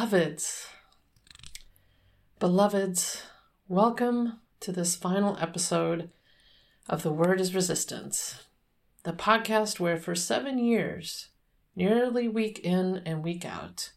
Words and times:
Beloveds, 0.00 0.66
beloveds, 2.38 3.22
welcome 3.68 4.40
to 4.60 4.72
this 4.72 4.96
final 4.96 5.36
episode 5.38 6.08
of 6.88 7.02
The 7.02 7.12
Word 7.12 7.38
is 7.38 7.54
Resistance, 7.54 8.44
the 9.02 9.12
podcast 9.12 9.78
where 9.78 9.98
for 9.98 10.14
seven 10.14 10.56
years, 10.56 11.28
nearly 11.76 12.28
week 12.28 12.60
in 12.60 13.02
and 13.04 13.22
week 13.22 13.44
out, 13.44 13.92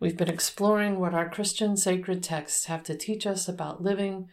we've 0.00 0.16
been 0.16 0.28
exploring 0.28 0.98
what 0.98 1.14
our 1.14 1.30
Christian 1.30 1.76
sacred 1.76 2.20
texts 2.20 2.64
have 2.64 2.82
to 2.82 2.96
teach 2.96 3.24
us 3.24 3.46
about 3.46 3.84
living, 3.84 4.28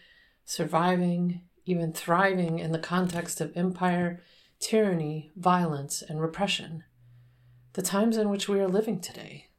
surviving, 0.46 1.42
even 1.64 1.94
thriving 1.94 2.58
in 2.58 2.72
the 2.72 2.80
context 2.80 3.40
of 3.40 3.56
empire, 3.56 4.24
tyranny, 4.60 5.30
violence, 5.36 6.02
and 6.02 6.20
repression 6.20 6.86
the 7.74 7.84
times 7.84 8.18
in 8.18 8.30
which 8.30 8.50
we 8.50 8.60
are 8.60 8.68
living 8.68 9.00
today. 9.00 9.51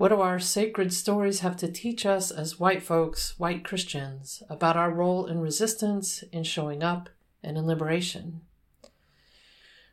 What 0.00 0.08
do 0.08 0.22
our 0.22 0.38
sacred 0.38 0.94
stories 0.94 1.40
have 1.40 1.58
to 1.58 1.70
teach 1.70 2.06
us 2.06 2.30
as 2.30 2.58
white 2.58 2.82
folks, 2.82 3.38
white 3.38 3.62
Christians, 3.62 4.42
about 4.48 4.74
our 4.74 4.90
role 4.90 5.26
in 5.26 5.40
resistance, 5.40 6.24
in 6.32 6.42
showing 6.42 6.82
up, 6.82 7.10
and 7.42 7.58
in 7.58 7.66
liberation? 7.66 8.40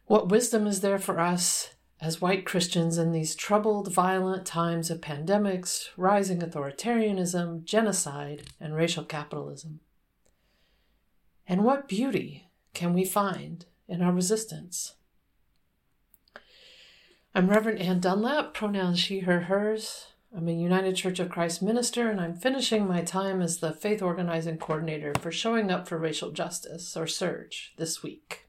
What 0.06 0.30
wisdom 0.30 0.66
is 0.66 0.80
there 0.80 0.98
for 0.98 1.20
us 1.20 1.72
as 2.00 2.22
white 2.22 2.46
Christians 2.46 2.98
in 2.98 3.12
these 3.12 3.36
troubled, 3.36 3.92
violent 3.92 4.46
times 4.46 4.90
of 4.90 5.02
pandemics, 5.02 5.90
rising 5.98 6.40
authoritarianism, 6.40 7.66
genocide, 7.66 8.44
and 8.62 8.76
racial 8.76 9.04
capitalism? 9.04 9.82
And 11.46 11.66
what 11.66 11.90
beauty 11.90 12.48
can 12.74 12.94
we 12.94 13.04
find 13.04 13.66
in 13.90 14.02
our 14.02 14.14
resistance? 14.14 14.94
I'm 17.38 17.52
Reverend 17.52 17.78
Anne 17.78 18.00
Dunlap, 18.00 18.56
pronouns 18.56 18.98
she, 18.98 19.20
her, 19.20 19.42
hers. 19.42 20.08
I'm 20.36 20.48
a 20.48 20.54
United 20.54 20.96
Church 20.96 21.20
of 21.20 21.30
Christ 21.30 21.62
minister, 21.62 22.10
and 22.10 22.20
I'm 22.20 22.34
finishing 22.34 22.88
my 22.88 23.04
time 23.04 23.44
as 23.44 23.60
the 23.60 23.74
faith 23.74 24.02
organizing 24.02 24.58
coordinator 24.58 25.14
for 25.22 25.32
Showing 25.32 25.70
Up 25.70 25.88
for 25.88 26.00
Racial 26.00 26.32
Justice, 26.32 26.98
or 26.98 27.06
SURJ, 27.06 27.76
this 27.78 28.02
week. 28.02 28.48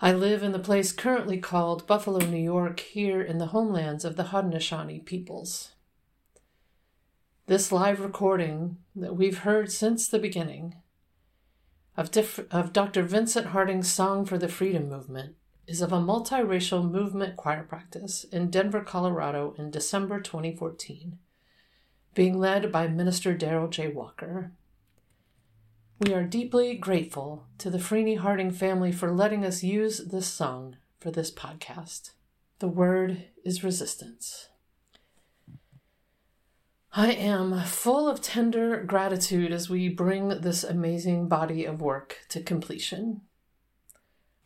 I 0.00 0.10
live 0.10 0.42
in 0.42 0.52
the 0.52 0.58
place 0.58 0.90
currently 0.90 1.36
called 1.36 1.86
Buffalo, 1.86 2.20
New 2.24 2.42
York, 2.42 2.80
here 2.80 3.20
in 3.20 3.36
the 3.36 3.48
homelands 3.48 4.06
of 4.06 4.16
the 4.16 4.28
Haudenosaunee 4.32 5.04
peoples. 5.04 5.72
This 7.46 7.70
live 7.70 8.00
recording 8.00 8.78
that 8.96 9.16
we've 9.16 9.40
heard 9.40 9.70
since 9.70 10.08
the 10.08 10.18
beginning 10.18 10.76
of, 11.94 12.10
diff- 12.10 12.50
of 12.50 12.72
Dr. 12.72 13.02
Vincent 13.02 13.48
Harding's 13.48 13.92
Song 13.92 14.24
for 14.24 14.38
the 14.38 14.48
Freedom 14.48 14.88
Movement 14.88 15.34
is 15.70 15.80
of 15.80 15.92
a 15.92 16.00
multiracial 16.00 16.90
movement 16.90 17.36
choir 17.36 17.62
practice 17.62 18.24
in 18.24 18.50
Denver, 18.50 18.80
Colorado 18.80 19.54
in 19.56 19.70
December 19.70 20.20
2014, 20.20 21.16
being 22.12 22.36
led 22.36 22.72
by 22.72 22.88
Minister 22.88 23.36
Daryl 23.36 23.70
J. 23.70 23.86
Walker. 23.86 24.50
We 26.00 26.12
are 26.12 26.24
deeply 26.24 26.74
grateful 26.74 27.46
to 27.58 27.70
the 27.70 27.78
Freeney 27.78 28.18
Harding 28.18 28.50
family 28.50 28.90
for 28.90 29.12
letting 29.12 29.44
us 29.44 29.62
use 29.62 29.98
this 29.98 30.26
song 30.26 30.76
for 30.98 31.12
this 31.12 31.30
podcast. 31.30 32.14
The 32.58 32.66
word 32.66 33.26
is 33.44 33.62
resistance. 33.62 34.48
I 36.92 37.12
am 37.12 37.62
full 37.62 38.08
of 38.08 38.20
tender 38.20 38.82
gratitude 38.82 39.52
as 39.52 39.70
we 39.70 39.88
bring 39.88 40.40
this 40.40 40.64
amazing 40.64 41.28
body 41.28 41.64
of 41.64 41.80
work 41.80 42.18
to 42.30 42.42
completion. 42.42 43.20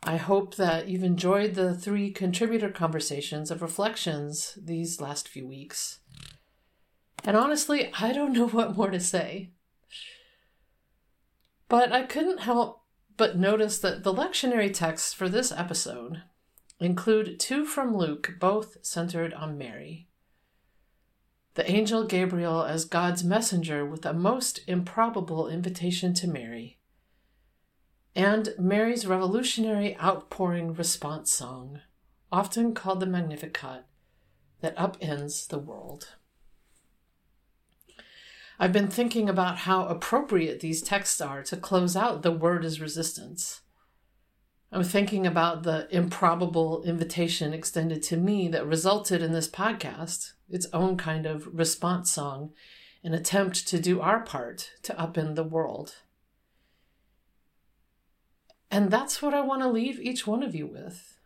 I 0.07 0.17
hope 0.17 0.55
that 0.55 0.87
you've 0.87 1.03
enjoyed 1.03 1.55
the 1.55 1.73
three 1.73 2.11
contributor 2.11 2.69
conversations 2.69 3.49
of 3.49 3.63
reflections 3.63 4.55
these 4.61 5.01
last 5.01 5.27
few 5.27 5.47
weeks. 5.47 5.99
And 7.23 7.35
honestly, 7.35 7.91
I 7.99 8.13
don't 8.13 8.33
know 8.33 8.47
what 8.49 8.77
more 8.77 8.91
to 8.91 8.99
say. 8.99 9.49
But 11.67 11.91
I 11.91 12.03
couldn't 12.03 12.41
help 12.41 12.83
but 13.17 13.35
notice 13.35 13.79
that 13.79 14.03
the 14.03 14.13
lectionary 14.13 14.71
texts 14.71 15.11
for 15.11 15.27
this 15.27 15.51
episode 15.51 16.21
include 16.79 17.39
two 17.39 17.65
from 17.65 17.97
Luke, 17.97 18.35
both 18.39 18.77
centered 18.85 19.33
on 19.33 19.57
Mary. 19.57 20.07
The 21.55 21.69
angel 21.71 22.03
Gabriel 22.03 22.61
as 22.61 22.85
God's 22.85 23.23
messenger 23.23 23.83
with 23.83 24.05
a 24.05 24.13
most 24.13 24.59
improbable 24.67 25.47
invitation 25.47 26.13
to 26.15 26.27
Mary 26.27 26.77
and 28.15 28.53
Mary's 28.57 29.05
revolutionary 29.05 29.97
outpouring 29.97 30.73
response 30.73 31.31
song, 31.31 31.81
often 32.31 32.73
called 32.73 33.01
the 33.01 33.05
Magnificat, 33.05 33.83
that 34.61 34.77
upends 34.77 35.47
the 35.47 35.59
world. 35.59 36.15
I've 38.57 38.71
been 38.71 38.87
thinking 38.87 39.27
about 39.27 39.59
how 39.59 39.85
appropriate 39.87 40.61
these 40.61 40.81
texts 40.81 41.19
are 41.19 41.43
to 41.43 41.57
close 41.57 41.97
out 41.97 42.21
the 42.21 42.31
word 42.31 42.63
is 42.63 42.79
resistance. 42.79 43.61
I'm 44.71 44.83
thinking 44.83 45.27
about 45.27 45.63
the 45.63 45.87
improbable 45.91 46.83
invitation 46.83 47.53
extended 47.53 48.01
to 48.03 48.17
me 48.17 48.47
that 48.47 48.65
resulted 48.65 49.21
in 49.21 49.33
this 49.33 49.49
podcast, 49.49 50.31
its 50.49 50.67
own 50.71 50.95
kind 50.95 51.25
of 51.25 51.47
response 51.53 52.11
song, 52.11 52.53
an 53.03 53.13
attempt 53.13 53.67
to 53.67 53.79
do 53.79 53.99
our 53.99 54.21
part 54.21 54.71
to 54.83 54.93
upend 54.93 55.35
the 55.35 55.43
world. 55.43 55.95
And 58.71 58.91
that's 58.91 59.21
what 59.21 59.33
I 59.33 59.41
want 59.41 59.61
to 59.61 59.69
leave 59.69 59.99
each 59.99 60.25
one 60.25 60.43
of 60.43 60.55
you 60.55 60.67
with. 60.67 61.17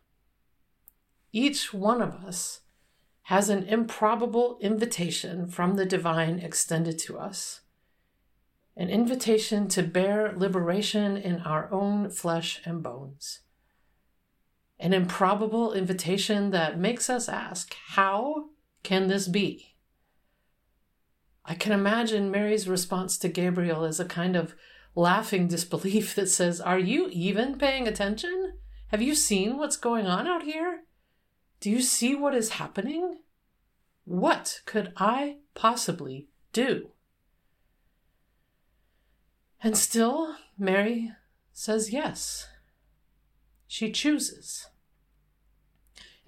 Each 1.32 1.72
one 1.72 2.02
of 2.02 2.14
us 2.14 2.60
has 3.24 3.48
an 3.48 3.64
improbable 3.64 4.58
invitation 4.60 5.46
from 5.48 5.76
the 5.76 5.86
divine 5.86 6.38
extended 6.38 6.98
to 6.98 7.18
us 7.18 7.60
an 8.80 8.88
invitation 8.88 9.68
to 9.68 9.82
bear 9.82 10.32
liberation 10.34 11.14
in 11.16 11.40
our 11.40 11.70
own 11.70 12.08
flesh 12.08 12.62
and 12.64 12.82
bones. 12.82 13.40
An 14.78 14.94
improbable 14.94 15.74
invitation 15.74 16.50
that 16.52 16.78
makes 16.78 17.10
us 17.10 17.28
ask, 17.28 17.76
How 17.88 18.46
can 18.82 19.08
this 19.08 19.28
be? 19.28 19.74
I 21.44 21.54
can 21.54 21.72
imagine 21.72 22.30
Mary's 22.30 22.68
response 22.68 23.18
to 23.18 23.28
Gabriel 23.28 23.84
as 23.84 24.00
a 24.00 24.06
kind 24.06 24.34
of 24.34 24.54
laughing 24.94 25.48
disbelief 25.48 26.14
that 26.16 26.28
says, 26.28 26.60
Are 26.60 26.78
you 26.78 27.08
even 27.10 27.58
paying 27.58 27.86
attention? 27.86 28.54
Have 28.88 29.02
you 29.02 29.14
seen 29.14 29.56
what's 29.56 29.76
going 29.76 30.06
on 30.06 30.26
out 30.26 30.42
here? 30.42 30.82
Do 31.60 31.70
you 31.70 31.80
see 31.80 32.14
what 32.14 32.34
is 32.34 32.50
happening? 32.50 33.18
What 34.04 34.62
could 34.66 34.92
I 34.96 35.36
possibly 35.54 36.28
do? 36.52 36.90
And 39.62 39.76
still, 39.76 40.36
Mary 40.58 41.12
says 41.52 41.92
yes. 41.92 42.48
She 43.66 43.92
chooses 43.92 44.66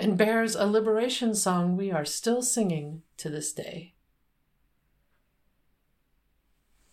and 0.02 0.18
bears 0.18 0.56
a 0.56 0.66
liberation 0.66 1.34
song 1.34 1.76
we 1.76 1.92
are 1.92 2.04
still 2.04 2.42
singing 2.42 3.02
to 3.16 3.28
this 3.28 3.52
day. 3.52 3.91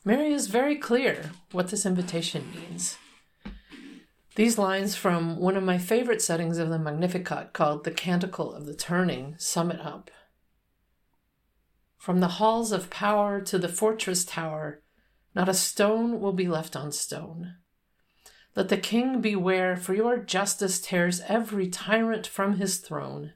Mary 0.09 0.33
is 0.33 0.47
very 0.47 0.75
clear 0.75 1.29
what 1.51 1.67
this 1.67 1.85
invitation 1.85 2.49
means. 2.49 2.97
These 4.33 4.57
lines 4.57 4.95
from 4.95 5.37
one 5.37 5.55
of 5.55 5.61
my 5.61 5.77
favorite 5.77 6.19
settings 6.19 6.57
of 6.57 6.69
the 6.69 6.79
Magnificat, 6.79 7.53
called 7.53 7.83
The 7.83 7.91
Canticle 7.91 8.51
of 8.51 8.65
the 8.65 8.73
Turning, 8.73 9.35
sum 9.37 9.69
it 9.69 9.79
up. 9.79 10.09
From 11.95 12.21
the 12.21 12.39
halls 12.39 12.71
of 12.71 12.89
power 12.89 13.39
to 13.41 13.59
the 13.59 13.69
fortress 13.69 14.25
tower, 14.25 14.81
not 15.35 15.47
a 15.47 15.53
stone 15.53 16.19
will 16.19 16.33
be 16.33 16.47
left 16.47 16.75
on 16.75 16.91
stone. 16.91 17.57
Let 18.55 18.69
the 18.69 18.77
king 18.77 19.21
beware, 19.21 19.77
for 19.77 19.93
your 19.93 20.17
justice 20.17 20.81
tears 20.81 21.21
every 21.27 21.67
tyrant 21.67 22.25
from 22.25 22.55
his 22.55 22.77
throne. 22.77 23.33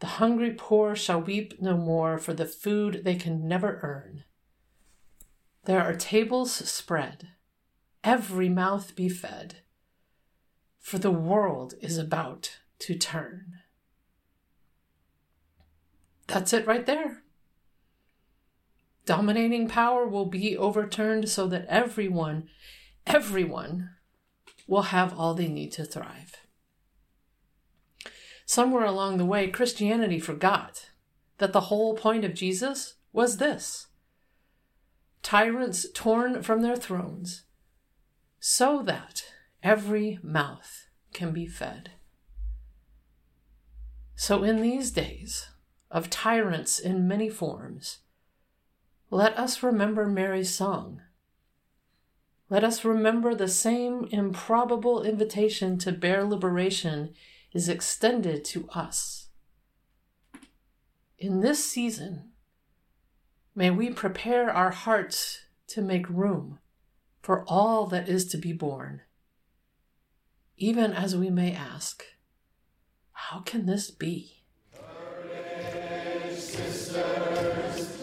The 0.00 0.18
hungry 0.18 0.52
poor 0.54 0.94
shall 0.94 1.22
weep 1.22 1.54
no 1.58 1.78
more 1.78 2.18
for 2.18 2.34
the 2.34 2.44
food 2.44 3.00
they 3.02 3.14
can 3.14 3.48
never 3.48 3.80
earn. 3.82 4.24
There 5.68 5.82
are 5.82 5.94
tables 5.94 6.50
spread, 6.50 7.28
every 8.02 8.48
mouth 8.48 8.96
be 8.96 9.10
fed, 9.10 9.56
for 10.80 10.96
the 10.96 11.10
world 11.10 11.74
is 11.82 11.98
about 11.98 12.60
to 12.78 12.96
turn. 12.96 13.52
That's 16.26 16.54
it 16.54 16.66
right 16.66 16.86
there. 16.86 17.22
Dominating 19.04 19.68
power 19.68 20.08
will 20.08 20.24
be 20.24 20.56
overturned 20.56 21.28
so 21.28 21.46
that 21.48 21.66
everyone, 21.66 22.48
everyone 23.06 23.90
will 24.66 24.84
have 24.84 25.18
all 25.18 25.34
they 25.34 25.48
need 25.48 25.72
to 25.72 25.84
thrive. 25.84 26.46
Somewhere 28.46 28.86
along 28.86 29.18
the 29.18 29.26
way, 29.26 29.48
Christianity 29.48 30.18
forgot 30.18 30.92
that 31.36 31.52
the 31.52 31.68
whole 31.68 31.94
point 31.94 32.24
of 32.24 32.32
Jesus 32.32 32.94
was 33.12 33.36
this 33.36 33.87
tyrants 35.22 35.86
torn 35.92 36.42
from 36.42 36.62
their 36.62 36.76
thrones, 36.76 37.44
so 38.40 38.82
that 38.82 39.24
every 39.62 40.18
mouth 40.22 40.88
can 41.12 41.32
be 41.32 41.46
fed. 41.46 41.92
So, 44.14 44.42
in 44.42 44.60
these 44.60 44.90
days 44.90 45.48
of 45.90 46.10
tyrants 46.10 46.78
in 46.78 47.08
many 47.08 47.28
forms, 47.30 47.98
let 49.10 49.38
us 49.38 49.62
remember 49.62 50.06
Mary's 50.06 50.54
song. 50.54 51.00
Let 52.50 52.64
us 52.64 52.84
remember 52.84 53.34
the 53.34 53.48
same 53.48 54.08
improbable 54.10 55.02
invitation 55.02 55.78
to 55.78 55.92
bear 55.92 56.24
liberation 56.24 57.14
is 57.52 57.68
extended 57.68 58.44
to 58.46 58.68
us. 58.70 59.28
In 61.18 61.40
this 61.40 61.64
season, 61.64 62.32
may 63.58 63.70
we 63.72 63.90
prepare 63.90 64.48
our 64.48 64.70
hearts 64.70 65.40
to 65.66 65.82
make 65.82 66.08
room 66.08 66.60
for 67.20 67.44
all 67.48 67.86
that 67.86 68.08
is 68.08 68.24
to 68.24 68.36
be 68.38 68.52
born, 68.52 69.00
even 70.56 70.92
as 70.92 71.16
we 71.16 71.28
may 71.28 71.52
ask, 71.52 72.04
how 73.10 73.40
can 73.40 73.66
this 73.66 73.90
be? 73.90 74.44
Sisters, 76.36 77.98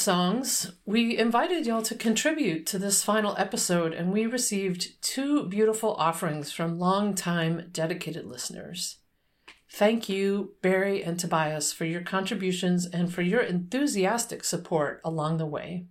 songs, 0.00 0.72
we 0.86 1.16
invited 1.18 1.66
y'all 1.66 1.82
to 1.82 1.94
contribute 1.94 2.66
to 2.66 2.78
this 2.78 3.04
final 3.04 3.34
episode, 3.36 3.92
and 3.92 4.12
we 4.12 4.24
received 4.24 5.00
two 5.02 5.46
beautiful 5.46 5.94
offerings 5.94 6.50
from 6.50 6.78
long-time 6.78 7.68
dedicated 7.70 8.24
listeners. 8.24 8.96
Thank 9.70 10.08
you, 10.08 10.54
Barry 10.62 11.04
and 11.04 11.20
Tobias, 11.20 11.72
for 11.72 11.84
your 11.84 12.00
contributions 12.00 12.86
and 12.86 13.12
for 13.12 13.22
your 13.22 13.40
enthusiastic 13.40 14.42
support 14.42 15.00
along 15.04 15.36
the 15.36 15.46
way. 15.46 15.86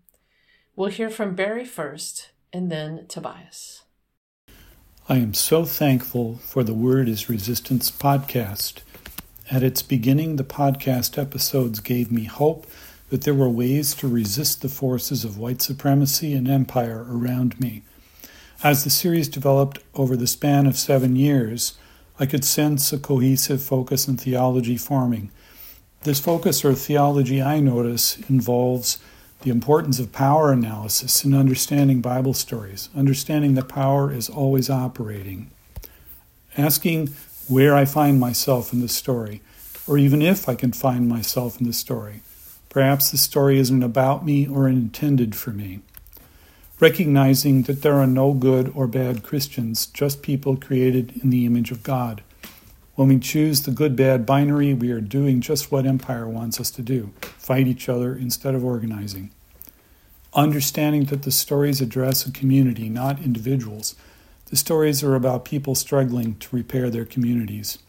We'll 0.75 0.89
hear 0.89 1.09
from 1.09 1.35
Barry 1.35 1.65
first, 1.65 2.31
and 2.51 2.71
then 2.71 3.05
Tobias. 3.07 3.83
I 5.07 5.17
am 5.17 5.33
so 5.33 5.65
thankful 5.65 6.37
for 6.37 6.63
the 6.63 6.73
Word 6.73 7.07
is 7.07 7.29
Resistance 7.29 7.91
podcast. 7.91 8.81
At 9.51 9.63
its 9.63 9.81
beginning, 9.81 10.35
the 10.35 10.43
podcast 10.43 11.17
episodes 11.17 11.79
gave 11.79 12.11
me 12.11 12.25
hope 12.25 12.67
that 13.09 13.21
there 13.21 13.33
were 13.33 13.49
ways 13.49 13.93
to 13.95 14.07
resist 14.07 14.61
the 14.61 14.69
forces 14.69 15.25
of 15.25 15.37
white 15.37 15.61
supremacy 15.61 16.33
and 16.33 16.47
empire 16.47 17.05
around 17.09 17.59
me. 17.59 17.83
As 18.63 18.83
the 18.83 18.89
series 18.89 19.27
developed 19.27 19.79
over 19.95 20.15
the 20.15 20.27
span 20.27 20.67
of 20.67 20.77
seven 20.77 21.15
years, 21.15 21.77
I 22.19 22.25
could 22.25 22.43
sense 22.43 22.91
a 22.91 22.99
cohesive 22.99 23.61
focus 23.61 24.07
and 24.07 24.19
theology 24.19 24.77
forming. 24.77 25.31
This 26.03 26.19
focus 26.19 26.63
or 26.63 26.73
theology 26.75 27.41
I 27.41 27.59
notice 27.59 28.19
involves 28.29 28.97
the 29.41 29.49
importance 29.49 29.99
of 29.99 30.11
power 30.11 30.51
analysis 30.51 31.23
in 31.23 31.33
understanding 31.33 32.01
Bible 32.01 32.33
stories, 32.33 32.89
understanding 32.95 33.53
that 33.55 33.69
power 33.69 34.11
is 34.11 34.29
always 34.29 34.69
operating, 34.69 35.49
asking 36.57 37.07
where 37.47 37.73
I 37.73 37.85
find 37.85 38.19
myself 38.19 38.73
in 38.73 38.81
the 38.81 38.89
story, 38.89 39.41
or 39.87 39.97
even 39.97 40.21
if 40.21 40.49
I 40.49 40.55
can 40.55 40.73
find 40.73 41.07
myself 41.07 41.59
in 41.59 41.65
the 41.65 41.73
story. 41.73 42.21
Perhaps 42.69 43.09
the 43.09 43.17
story 43.17 43.57
isn't 43.57 43.83
about 43.83 44.23
me 44.23 44.47
or 44.47 44.67
intended 44.67 45.35
for 45.35 45.49
me. 45.49 45.81
Recognizing 46.79 47.63
that 47.63 47.81
there 47.81 47.95
are 47.95 48.07
no 48.07 48.33
good 48.33 48.71
or 48.75 48.87
bad 48.87 49.23
Christians, 49.23 49.87
just 49.87 50.21
people 50.21 50.55
created 50.55 51.19
in 51.21 51.31
the 51.31 51.45
image 51.45 51.71
of 51.71 51.83
God. 51.83 52.21
When 52.95 53.07
we 53.07 53.19
choose 53.19 53.63
the 53.63 53.71
good 53.71 53.95
bad 53.95 54.25
binary, 54.25 54.73
we 54.73 54.91
are 54.91 55.01
doing 55.01 55.41
just 55.41 55.71
what 55.71 55.85
Empire 55.85 56.27
wants 56.27 56.59
us 56.59 56.69
to 56.71 56.81
do 56.81 57.11
fight 57.21 57.67
each 57.67 57.89
other 57.89 58.15
instead 58.15 58.53
of 58.53 58.63
organizing. 58.63 59.31
Understanding 60.33 61.05
that 61.05 61.23
the 61.23 61.31
stories 61.31 61.81
address 61.81 62.25
a 62.25 62.31
community, 62.31 62.87
not 62.87 63.23
individuals. 63.23 63.95
The 64.45 64.55
stories 64.55 65.01
are 65.03 65.15
about 65.15 65.43
people 65.45 65.73
struggling 65.73 66.35
to 66.35 66.55
repair 66.55 66.89
their 66.89 67.05
communities. 67.05 67.79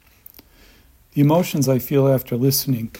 The 1.12 1.20
emotions 1.20 1.68
I 1.68 1.78
feel 1.78 2.08
after 2.08 2.36
listening 2.36 2.92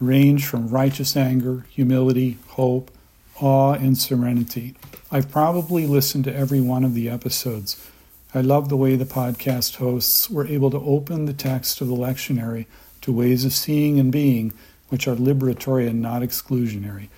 range 0.00 0.46
from 0.46 0.68
righteous 0.68 1.16
anger, 1.16 1.66
humility, 1.70 2.38
hope, 2.48 2.90
awe, 3.40 3.72
and 3.72 3.96
serenity. 3.98 4.74
I've 5.10 5.30
probably 5.30 5.86
listened 5.86 6.24
to 6.24 6.34
every 6.34 6.60
one 6.60 6.84
of 6.84 6.94
the 6.94 7.08
episodes. 7.08 7.84
I 8.34 8.40
love 8.42 8.68
the 8.68 8.76
way 8.76 8.94
the 8.94 9.04
podcast 9.04 9.76
hosts 9.76 10.28
were 10.28 10.46
able 10.46 10.70
to 10.70 10.78
open 10.78 11.24
the 11.24 11.32
text 11.32 11.80
of 11.80 11.88
the 11.88 11.96
lectionary 11.96 12.66
to 13.00 13.12
ways 13.12 13.44
of 13.44 13.52
seeing 13.52 13.98
and 13.98 14.12
being 14.12 14.52
which 14.88 15.08
are 15.08 15.16
liberatory 15.16 15.88
and 15.88 16.00
not 16.00 16.22
exclusionary. 16.22 17.08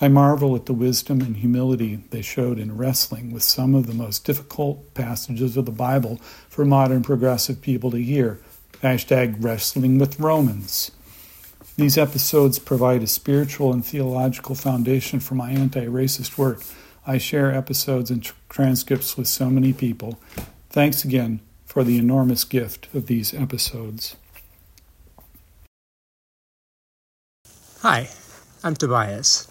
I 0.00 0.08
marvel 0.08 0.54
at 0.54 0.66
the 0.66 0.74
wisdom 0.74 1.22
and 1.22 1.38
humility 1.38 2.04
they 2.10 2.20
showed 2.20 2.58
in 2.58 2.76
wrestling 2.76 3.32
with 3.32 3.42
some 3.42 3.74
of 3.74 3.86
the 3.86 3.94
most 3.94 4.24
difficult 4.26 4.92
passages 4.92 5.56
of 5.56 5.64
the 5.64 5.72
Bible 5.72 6.16
for 6.48 6.64
modern 6.64 7.02
progressive 7.02 7.62
people 7.62 7.90
to 7.90 8.02
hear. 8.02 8.38
Hashtag 8.82 9.36
wrestling 9.42 9.98
with 9.98 10.20
Romans. 10.20 10.90
These 11.76 11.98
episodes 11.98 12.58
provide 12.58 13.02
a 13.02 13.06
spiritual 13.06 13.70
and 13.70 13.84
theological 13.84 14.54
foundation 14.54 15.20
for 15.20 15.34
my 15.34 15.50
anti 15.50 15.84
racist 15.84 16.38
work. 16.38 16.62
I 17.06 17.18
share 17.18 17.52
episodes 17.52 18.10
and 18.10 18.24
tr- 18.24 18.32
transcripts 18.48 19.18
with 19.18 19.28
so 19.28 19.50
many 19.50 19.74
people. 19.74 20.18
Thanks 20.70 21.04
again 21.04 21.40
for 21.66 21.84
the 21.84 21.98
enormous 21.98 22.44
gift 22.44 22.88
of 22.94 23.08
these 23.08 23.34
episodes. 23.34 24.16
Hi, 27.80 28.08
I'm 28.64 28.74
Tobias. 28.74 29.46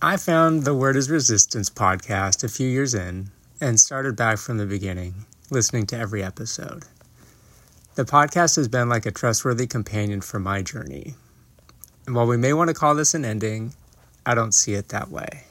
I 0.00 0.16
found 0.16 0.64
the 0.64 0.74
Word 0.74 0.96
is 0.96 1.10
Resistance 1.10 1.68
podcast 1.68 2.42
a 2.42 2.48
few 2.48 2.66
years 2.66 2.94
in 2.94 3.30
and 3.60 3.78
started 3.78 4.16
back 4.16 4.38
from 4.38 4.56
the 4.56 4.66
beginning, 4.66 5.26
listening 5.50 5.84
to 5.86 5.98
every 5.98 6.22
episode. 6.22 6.84
The 7.96 8.04
podcast 8.04 8.56
has 8.56 8.66
been 8.66 8.88
like 8.88 9.06
a 9.06 9.12
trustworthy 9.12 9.68
companion 9.68 10.20
for 10.20 10.40
my 10.40 10.62
journey. 10.62 11.14
And 12.06 12.16
while 12.16 12.26
we 12.26 12.36
may 12.36 12.52
want 12.52 12.66
to 12.66 12.74
call 12.74 12.96
this 12.96 13.14
an 13.14 13.24
ending, 13.24 13.72
I 14.26 14.34
don't 14.34 14.50
see 14.50 14.74
it 14.74 14.88
that 14.88 15.12
way. 15.12 15.44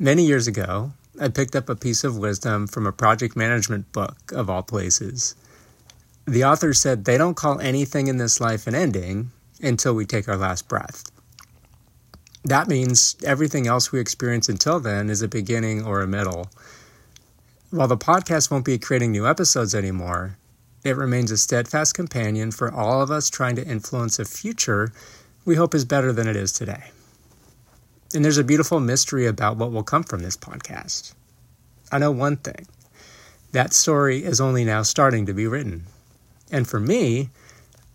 Many 0.00 0.24
years 0.24 0.48
ago, 0.48 0.90
I 1.20 1.28
picked 1.28 1.54
up 1.54 1.68
a 1.68 1.76
piece 1.76 2.02
of 2.02 2.18
wisdom 2.18 2.66
from 2.66 2.88
a 2.88 2.92
project 2.92 3.36
management 3.36 3.92
book, 3.92 4.32
of 4.32 4.50
all 4.50 4.64
places. 4.64 5.36
The 6.24 6.42
author 6.42 6.74
said 6.74 7.04
they 7.04 7.16
don't 7.16 7.36
call 7.36 7.60
anything 7.60 8.08
in 8.08 8.16
this 8.16 8.40
life 8.40 8.66
an 8.66 8.74
ending 8.74 9.30
until 9.62 9.94
we 9.94 10.06
take 10.06 10.28
our 10.28 10.36
last 10.36 10.66
breath. 10.66 11.04
That 12.44 12.66
means 12.66 13.14
everything 13.22 13.68
else 13.68 13.92
we 13.92 14.00
experience 14.00 14.48
until 14.48 14.80
then 14.80 15.08
is 15.08 15.22
a 15.22 15.28
beginning 15.28 15.84
or 15.84 16.00
a 16.00 16.08
middle. 16.08 16.50
While 17.70 17.86
the 17.86 17.96
podcast 17.96 18.50
won't 18.50 18.64
be 18.64 18.76
creating 18.76 19.12
new 19.12 19.28
episodes 19.28 19.72
anymore, 19.72 20.36
it 20.84 20.96
remains 20.96 21.30
a 21.30 21.36
steadfast 21.36 21.94
companion 21.94 22.50
for 22.50 22.72
all 22.72 23.02
of 23.02 23.10
us 23.10 23.28
trying 23.28 23.56
to 23.56 23.66
influence 23.66 24.18
a 24.18 24.24
future 24.24 24.92
we 25.44 25.56
hope 25.56 25.74
is 25.74 25.84
better 25.84 26.12
than 26.12 26.28
it 26.28 26.36
is 26.36 26.52
today. 26.52 26.90
And 28.14 28.24
there's 28.24 28.38
a 28.38 28.44
beautiful 28.44 28.80
mystery 28.80 29.26
about 29.26 29.56
what 29.56 29.72
will 29.72 29.82
come 29.82 30.02
from 30.02 30.20
this 30.20 30.36
podcast. 30.36 31.14
I 31.90 31.98
know 31.98 32.10
one 32.10 32.36
thing 32.36 32.66
that 33.52 33.72
story 33.72 34.24
is 34.24 34.40
only 34.40 34.64
now 34.64 34.82
starting 34.82 35.26
to 35.26 35.32
be 35.32 35.46
written. 35.46 35.86
And 36.52 36.68
for 36.68 36.78
me, 36.78 37.30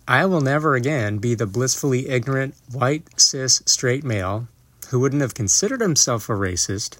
I 0.07 0.25
will 0.25 0.41
never 0.41 0.75
again 0.75 1.19
be 1.19 1.33
the 1.33 1.45
blissfully 1.45 2.09
ignorant, 2.09 2.55
white, 2.71 3.19
cis, 3.19 3.61
straight 3.65 4.03
male 4.03 4.47
who 4.89 4.99
wouldn't 4.99 5.21
have 5.21 5.33
considered 5.33 5.81
himself 5.81 6.29
a 6.29 6.33
racist, 6.33 6.97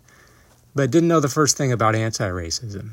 but 0.74 0.92
didn't 0.92 1.10
know 1.10 1.20
the 1.20 1.28
first 1.28 1.58
thing 1.58 1.72
about 1.72 1.96
anti 1.96 2.28
racism. 2.28 2.92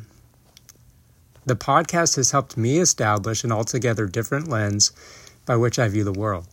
The 1.45 1.57
podcast 1.57 2.15
has 2.17 2.31
helped 2.31 2.57
me 2.57 2.79
establish 2.79 3.43
an 3.43 3.51
altogether 3.51 4.07
different 4.07 4.47
lens 4.47 4.93
by 5.45 5.57
which 5.57 5.77
I 5.77 5.89
view 5.89 6.05
the 6.05 6.13
world. 6.13 6.47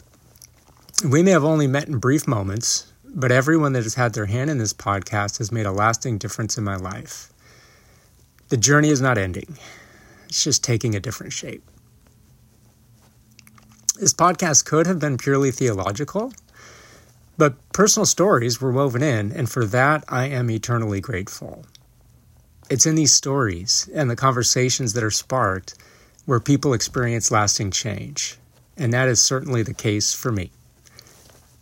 We 1.07 1.21
may 1.21 1.29
have 1.31 1.43
only 1.43 1.67
met 1.67 1.87
in 1.87 1.99
brief 1.99 2.27
moments, 2.27 2.91
but 3.05 3.31
everyone 3.31 3.73
that 3.73 3.83
has 3.83 3.93
had 3.93 4.13
their 4.13 4.25
hand 4.25 4.49
in 4.49 4.57
this 4.57 4.73
podcast 4.73 5.37
has 5.37 5.51
made 5.51 5.67
a 5.67 5.71
lasting 5.71 6.17
difference 6.17 6.57
in 6.57 6.63
my 6.63 6.75
life. 6.75 7.31
The 8.49 8.57
journey 8.57 8.89
is 8.89 8.99
not 8.99 9.19
ending, 9.19 9.59
it's 10.27 10.43
just 10.43 10.63
taking 10.63 10.95
a 10.95 10.99
different 10.99 11.33
shape. 11.33 11.63
This 13.99 14.13
podcast 14.13 14.65
could 14.65 14.87
have 14.87 14.97
been 14.97 15.17
purely 15.17 15.51
theological, 15.51 16.33
but 17.37 17.55
personal 17.73 18.07
stories 18.07 18.59
were 18.59 18.71
woven 18.71 19.03
in, 19.03 19.31
and 19.31 19.49
for 19.49 19.65
that 19.65 20.03
I 20.09 20.25
am 20.25 20.49
eternally 20.49 20.99
grateful. 20.99 21.63
It's 22.69 22.85
in 22.85 22.93
these 22.93 23.11
stories 23.11 23.89
and 23.95 24.09
the 24.09 24.15
conversations 24.15 24.93
that 24.93 25.03
are 25.03 25.09
sparked 25.09 25.73
where 26.25 26.39
people 26.39 26.73
experience 26.73 27.31
lasting 27.31 27.71
change. 27.71 28.37
And 28.77 28.93
that 28.93 29.07
is 29.07 29.19
certainly 29.19 29.63
the 29.63 29.73
case 29.73 30.13
for 30.13 30.31
me. 30.31 30.51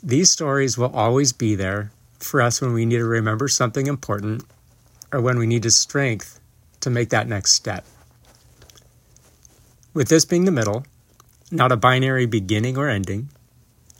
These 0.04 0.30
stories 0.30 0.78
will 0.78 0.94
always 0.94 1.32
be 1.32 1.56
there 1.56 1.92
for 2.20 2.42
us 2.42 2.60
when 2.60 2.74
we 2.74 2.86
need 2.86 2.98
to 2.98 3.06
remember 3.06 3.48
something 3.48 3.88
important 3.88 4.44
or 5.14 5.22
when 5.22 5.40
we 5.40 5.48
need 5.48 5.64
the 5.64 5.72
strength 5.72 6.42
to 6.82 6.90
make 6.90 7.10
that 7.10 7.28
next 7.28 7.54
step. 7.54 7.86
With 9.94 10.10
this 10.10 10.26
being 10.26 10.44
the 10.44 10.52
middle, 10.52 10.86
not 11.50 11.72
a 11.72 11.78
binary 11.78 12.26
beginning 12.26 12.78
or 12.78 12.90
ending, 12.90 13.30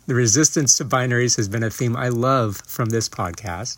the 0.06 0.14
resistance 0.14 0.76
to 0.76 0.86
binaries 0.86 1.38
has 1.38 1.48
been 1.48 1.64
a 1.64 1.70
theme 1.70 1.96
I 1.96 2.10
love 2.10 2.58
from 2.68 2.90
this 2.90 3.08
podcast. 3.08 3.78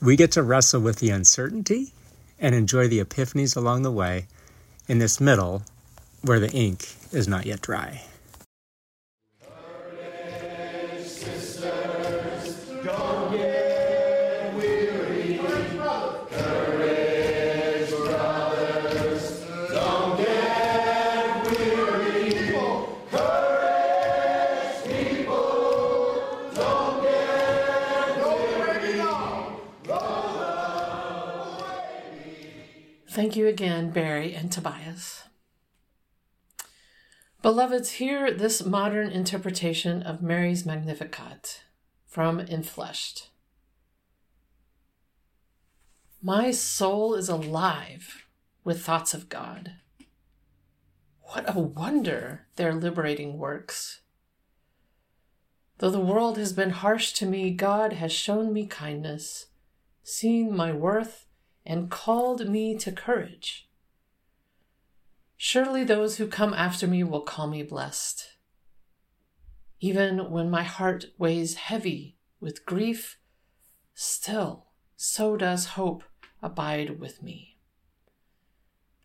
We 0.00 0.14
get 0.14 0.30
to 0.32 0.42
wrestle 0.42 0.80
with 0.80 1.00
the 1.00 1.10
uncertainty 1.10 1.92
and 2.38 2.54
enjoy 2.54 2.88
the 2.88 3.02
epiphanies 3.02 3.56
along 3.56 3.82
the 3.82 3.90
way 3.90 4.26
in 4.88 4.98
this 4.98 5.20
middle 5.20 5.62
where 6.22 6.40
the 6.40 6.50
ink 6.50 6.94
is 7.12 7.28
not 7.28 7.46
yet 7.46 7.60
dry. 7.60 8.02
Again, 33.56 33.88
Barry 33.88 34.34
and 34.34 34.52
Tobias. 34.52 35.22
Beloveds, 37.40 37.92
hear 37.92 38.30
this 38.30 38.62
modern 38.62 39.08
interpretation 39.08 40.02
of 40.02 40.20
Mary's 40.20 40.66
Magnificat 40.66 41.62
from 42.06 42.38
Enfleshed. 42.38 43.28
My 46.20 46.50
soul 46.50 47.14
is 47.14 47.30
alive 47.30 48.26
with 48.62 48.84
thoughts 48.84 49.14
of 49.14 49.30
God. 49.30 49.76
What 51.22 51.46
a 51.48 51.58
wonder 51.58 52.48
their 52.56 52.74
liberating 52.74 53.38
works. 53.38 54.02
Though 55.78 55.88
the 55.88 55.98
world 55.98 56.36
has 56.36 56.52
been 56.52 56.70
harsh 56.84 57.14
to 57.14 57.24
me, 57.24 57.52
God 57.52 57.94
has 57.94 58.12
shown 58.12 58.52
me 58.52 58.66
kindness, 58.66 59.46
seen 60.02 60.54
my 60.54 60.72
worth, 60.72 61.25
and 61.66 61.90
called 61.90 62.48
me 62.48 62.76
to 62.78 62.92
courage. 62.92 63.68
Surely 65.36 65.84
those 65.84 66.16
who 66.16 66.26
come 66.26 66.54
after 66.54 66.86
me 66.86 67.04
will 67.04 67.20
call 67.20 67.46
me 67.46 67.62
blessed. 67.62 68.36
Even 69.80 70.30
when 70.30 70.48
my 70.48 70.62
heart 70.62 71.06
weighs 71.18 71.54
heavy 71.54 72.16
with 72.40 72.64
grief, 72.64 73.18
still 73.94 74.68
so 74.96 75.36
does 75.36 75.66
hope 75.66 76.04
abide 76.42 76.98
with 76.98 77.22
me. 77.22 77.58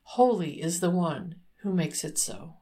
Holy 0.03 0.62
is 0.62 0.80
the 0.80 0.89
one 0.89 1.36
who 1.62 1.74
makes 1.74 2.03
it 2.03 2.18
so. 2.18 2.56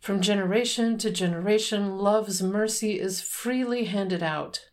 From 0.00 0.20
generation 0.20 0.98
to 0.98 1.10
generation, 1.10 1.96
love's 1.96 2.42
mercy 2.42 2.98
is 2.98 3.20
freely 3.20 3.84
handed 3.84 4.22
out. 4.22 4.68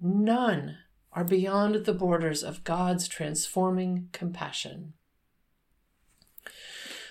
None 0.00 0.78
are 1.12 1.24
beyond 1.24 1.84
the 1.84 1.92
borders 1.92 2.42
of 2.42 2.64
God's 2.64 3.06
transforming 3.06 4.08
compassion. 4.12 4.94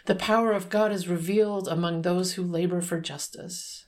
The 0.05 0.15
power 0.15 0.51
of 0.51 0.70
God 0.70 0.91
is 0.91 1.08
revealed 1.08 1.67
among 1.67 2.01
those 2.01 2.34
who 2.34 2.43
labor 2.43 2.81
for 2.81 3.00
justice. 3.00 3.86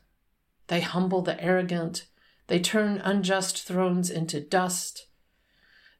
They 0.67 0.82
humble 0.82 1.22
the 1.22 1.41
arrogant, 1.43 2.05
they 2.48 2.60
turn 2.60 3.00
unjust 3.00 3.63
thrones 3.63 4.10
into 4.10 4.39
dust. 4.39 5.08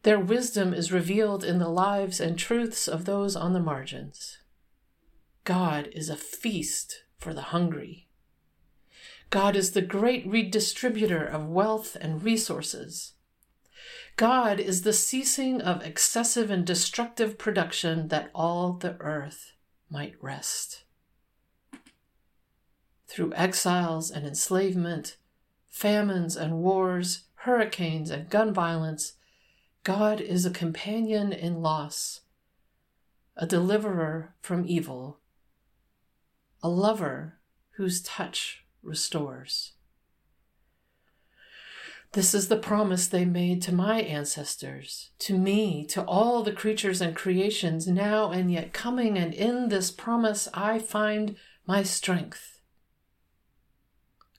Their 0.04 0.20
wisdom 0.20 0.74
is 0.74 0.92
revealed 0.92 1.44
in 1.44 1.60
the 1.60 1.70
lives 1.70 2.20
and 2.20 2.38
truths 2.38 2.88
of 2.88 3.06
those 3.06 3.36
on 3.36 3.54
the 3.54 3.60
margins. 3.60 4.38
God 5.46 5.90
is 5.94 6.10
a 6.10 6.16
feast 6.16 7.04
for 7.18 7.34
the 7.34 7.42
hungry. 7.42 8.08
God 9.30 9.56
is 9.56 9.72
the 9.72 9.82
great 9.82 10.28
redistributor 10.28 11.26
of 11.26 11.48
wealth 11.48 11.98
and 12.00 12.24
resources. 12.24 13.14
God 14.16 14.60
is 14.60 14.84
the 14.84 14.94
ceasing 14.94 15.60
of 15.60 15.84
excessive 15.84 16.52
and 16.52 16.66
destructive 16.66 17.38
production 17.38 18.10
that 18.10 18.30
all 18.36 18.74
the 18.74 18.96
earth 19.00 19.54
might 19.90 20.14
rest. 20.22 20.84
Through 23.08 23.34
exiles 23.34 24.12
and 24.12 24.26
enslavement, 24.26 25.18
famines 25.68 26.36
and 26.36 26.60
wars, 26.60 27.24
hurricanes 27.36 28.12
and 28.12 28.30
gun 28.30 28.54
violence, 28.54 29.14
God 29.84 30.22
is 30.22 30.46
a 30.46 30.52
companion 30.52 31.34
in 31.34 31.62
loss, 31.62 32.22
a 33.36 33.46
deliverer 33.46 34.36
from 34.42 34.66
evil, 34.68 35.20
a 36.62 36.70
lover 36.70 37.40
whose 37.72 38.02
touch 38.02 38.64
restores. 38.82 39.73
This 42.14 42.36
is 42.36 42.48
the 42.48 42.58
promise 42.58 43.08
they 43.08 43.26
made 43.26 43.64
to 43.64 43.74
my 43.74 44.00
ancestors, 44.00 45.10
to 45.18 45.36
me, 45.36 45.84
to 45.88 46.04
all 46.04 46.44
the 46.44 46.52
creatures 46.52 47.02
and 47.02 47.16
creations 47.16 47.88
now 47.88 48.30
and 48.30 48.52
yet 48.52 48.72
coming, 48.72 49.18
and 49.18 49.34
in 49.34 49.70
this 49.70 49.90
promise 49.90 50.48
I 50.54 50.78
find 50.78 51.36
my 51.66 51.82
strength. 51.82 52.62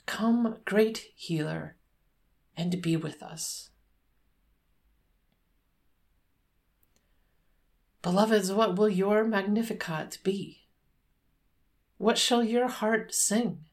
Come, 0.06 0.58
great 0.64 1.06
healer, 1.16 1.74
and 2.56 2.80
be 2.80 2.96
with 2.96 3.20
us. 3.24 3.70
Beloveds, 8.02 8.52
what 8.52 8.76
will 8.76 8.88
your 8.88 9.24
Magnificat 9.24 10.18
be? 10.22 10.68
What 11.98 12.18
shall 12.18 12.44
your 12.44 12.68
heart 12.68 13.12
sing? 13.12 13.64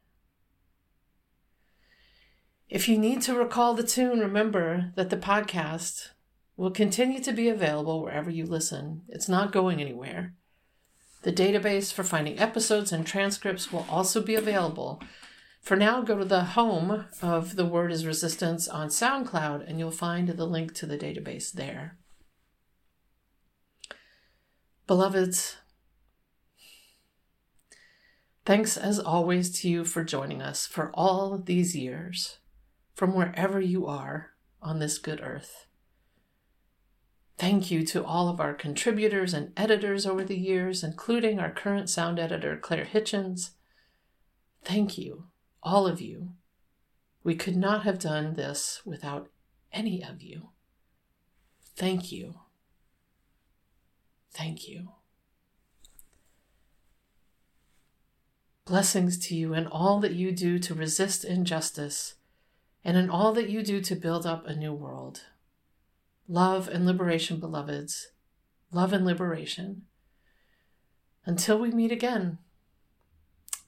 If 2.72 2.88
you 2.88 2.98
need 2.98 3.22
to 3.24 3.36
recall 3.36 3.74
the 3.74 3.84
tune, 3.84 4.22
remember 4.22 4.94
that 4.96 5.10
the 5.10 5.18
podcast 5.18 6.12
will 6.56 6.72
continue 6.72 7.22
to 7.22 7.34
be 7.34 7.50
available 7.50 8.02
wherever 8.02 8.30
you 8.30 8.46
listen. 8.46 9.02
It's 9.10 9.28
not 9.28 9.52
going 9.52 9.82
anywhere. 9.82 10.36
The 11.24 11.34
database 11.34 11.92
for 11.92 12.06
finding 12.06 12.40
episodes 12.40 12.94
and 12.94 13.06
transcripts 13.06 13.74
will 13.74 13.86
also 13.90 14.22
be 14.22 14.36
available. 14.36 15.04
For 15.62 15.76
now, 15.76 16.02
go 16.02 16.18
to 16.18 16.24
the 16.24 16.46
home 16.46 17.08
of 17.22 17.58
The 17.58 17.66
Word 17.66 17.92
is 17.92 18.06
Resistance 18.06 18.70
on 18.70 18.88
SoundCloud 18.88 19.70
and 19.70 19.78
you'll 19.78 19.92
find 19.92 20.30
the 20.30 20.46
link 20.46 20.74
to 20.76 20.86
the 20.86 20.98
database 20.98 21.52
there. 21.52 21.98
Beloveds, 24.88 25.58
thanks 28.46 28.78
as 28.78 28.98
always 28.98 29.52
to 29.60 29.70
you 29.70 29.84
for 29.84 30.06
joining 30.06 30.42
us 30.42 30.66
for 30.66 30.90
all 30.94 31.38
these 31.38 31.76
years 31.76 32.38
from 33.02 33.16
wherever 33.16 33.60
you 33.60 33.88
are 33.88 34.30
on 34.62 34.78
this 34.78 35.00
good 35.00 35.20
earth. 35.24 35.66
Thank 37.36 37.72
you 37.72 37.84
to 37.88 38.06
all 38.06 38.30
of 38.30 38.40
our 38.40 38.54
contributors 38.54 39.34
and 39.34 39.52
editors 39.58 40.06
over 40.06 40.24
the 40.24 40.38
years, 40.38 40.84
including 40.84 41.40
our 41.40 41.50
current 41.50 41.90
sound 41.90 42.20
editor, 42.20 42.56
Claire 42.58 42.86
Hitchens. 42.86 43.54
Thank 44.64 45.00
you, 45.00 45.24
all 45.64 45.88
of 45.88 46.00
you. 46.00 46.34
We 47.24 47.34
could 47.34 47.56
not 47.56 47.82
have 47.86 47.98
done 47.98 48.36
this 48.36 48.84
without 48.86 49.30
any 49.74 50.04
of 50.04 50.22
you. 50.22 50.50
Thank 51.76 52.12
you. 52.12 52.36
Thank 54.32 54.68
you. 54.68 54.90
Blessings 58.66 59.18
to 59.26 59.36
you 59.36 59.56
and 59.56 59.68
all 59.68 60.00
that 60.02 60.14
you 60.14 60.32
do 60.32 60.60
to 60.60 60.76
resist 60.76 61.26
injustice 61.26 62.14
and 62.84 62.98
in 62.98 63.10
all 63.10 63.34
that 63.34 63.50
you 63.50 63.64
do 63.64 63.82
to 63.82 63.96
build 63.96 64.26
up 64.26 64.46
a 64.46 64.56
new 64.56 64.74
world. 64.74 65.26
Love 66.28 66.68
and 66.68 66.86
liberation, 66.86 67.40
beloveds. 67.40 68.10
Love 68.72 68.94
and 68.94 69.06
liberation. 69.06 69.84
Until 71.26 71.60
we 71.60 71.72
meet 71.72 71.92
again, 71.92 72.40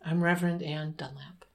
I'm 0.03 0.23
Reverend 0.23 0.63
Anne 0.63 0.95
Dunlap. 0.97 1.45